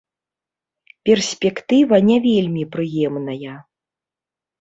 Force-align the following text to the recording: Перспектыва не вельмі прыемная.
Перспектыва 1.09 1.95
не 2.09 2.15
вельмі 2.27 2.63
прыемная. 2.77 3.51